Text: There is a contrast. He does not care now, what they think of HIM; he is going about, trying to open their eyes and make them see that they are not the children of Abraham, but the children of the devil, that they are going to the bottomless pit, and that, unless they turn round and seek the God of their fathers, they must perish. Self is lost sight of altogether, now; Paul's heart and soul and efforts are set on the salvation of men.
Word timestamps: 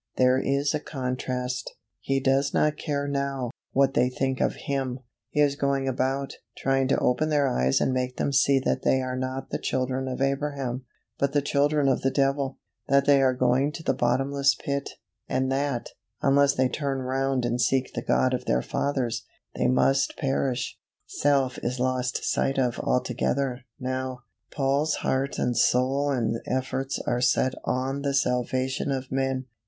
There 0.17 0.39
is 0.39 0.73
a 0.73 0.79
contrast. 0.79 1.75
He 1.99 2.19
does 2.19 2.55
not 2.55 2.75
care 2.75 3.07
now, 3.07 3.51
what 3.71 3.93
they 3.93 4.09
think 4.09 4.41
of 4.41 4.55
HIM; 4.65 5.01
he 5.29 5.39
is 5.41 5.55
going 5.55 5.87
about, 5.87 6.33
trying 6.57 6.87
to 6.87 6.97
open 6.97 7.29
their 7.29 7.47
eyes 7.47 7.79
and 7.79 7.93
make 7.93 8.17
them 8.17 8.33
see 8.33 8.57
that 8.65 8.81
they 8.81 9.03
are 9.03 9.15
not 9.15 9.51
the 9.51 9.59
children 9.59 10.07
of 10.07 10.19
Abraham, 10.19 10.85
but 11.19 11.33
the 11.33 11.41
children 11.43 11.87
of 11.87 12.01
the 12.01 12.09
devil, 12.09 12.57
that 12.87 13.05
they 13.05 13.21
are 13.21 13.35
going 13.35 13.71
to 13.73 13.83
the 13.83 13.93
bottomless 13.93 14.55
pit, 14.55 14.89
and 15.29 15.51
that, 15.51 15.89
unless 16.19 16.55
they 16.55 16.67
turn 16.67 17.03
round 17.03 17.45
and 17.45 17.61
seek 17.61 17.93
the 17.93 18.01
God 18.01 18.33
of 18.33 18.45
their 18.45 18.63
fathers, 18.63 19.27
they 19.53 19.67
must 19.67 20.17
perish. 20.17 20.79
Self 21.05 21.59
is 21.59 21.79
lost 21.79 22.23
sight 22.25 22.57
of 22.57 22.79
altogether, 22.79 23.65
now; 23.79 24.23
Paul's 24.49 24.95
heart 24.95 25.37
and 25.37 25.55
soul 25.55 26.09
and 26.09 26.41
efforts 26.47 26.97
are 27.05 27.21
set 27.21 27.53
on 27.65 28.01
the 28.01 28.15
salvation 28.15 28.91
of 28.91 29.11
men. 29.11 29.45